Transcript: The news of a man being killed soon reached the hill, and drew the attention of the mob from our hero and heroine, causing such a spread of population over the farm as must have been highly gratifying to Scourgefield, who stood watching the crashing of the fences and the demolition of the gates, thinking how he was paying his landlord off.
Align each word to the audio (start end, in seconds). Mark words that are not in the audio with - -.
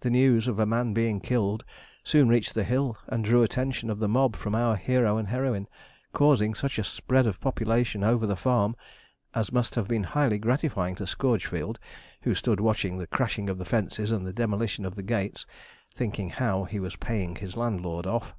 The 0.00 0.10
news 0.10 0.46
of 0.46 0.58
a 0.58 0.66
man 0.66 0.92
being 0.92 1.20
killed 1.22 1.64
soon 2.04 2.28
reached 2.28 2.52
the 2.52 2.64
hill, 2.64 2.98
and 3.06 3.24
drew 3.24 3.38
the 3.38 3.44
attention 3.46 3.88
of 3.88 3.98
the 3.98 4.06
mob 4.06 4.36
from 4.36 4.54
our 4.54 4.76
hero 4.76 5.16
and 5.16 5.28
heroine, 5.28 5.68
causing 6.12 6.52
such 6.54 6.78
a 6.78 6.84
spread 6.84 7.26
of 7.26 7.40
population 7.40 8.04
over 8.04 8.26
the 8.26 8.36
farm 8.36 8.76
as 9.32 9.50
must 9.50 9.74
have 9.74 9.88
been 9.88 10.04
highly 10.04 10.36
gratifying 10.38 10.96
to 10.96 11.06
Scourgefield, 11.06 11.78
who 12.24 12.34
stood 12.34 12.60
watching 12.60 12.98
the 12.98 13.06
crashing 13.06 13.48
of 13.48 13.56
the 13.56 13.64
fences 13.64 14.10
and 14.10 14.26
the 14.26 14.34
demolition 14.34 14.84
of 14.84 14.96
the 14.96 15.02
gates, 15.02 15.46
thinking 15.94 16.28
how 16.28 16.64
he 16.64 16.78
was 16.78 16.96
paying 16.96 17.36
his 17.36 17.56
landlord 17.56 18.06
off. 18.06 18.34